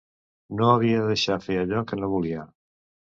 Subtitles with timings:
[0.61, 2.47] No havia de deixar fer allò que no volia.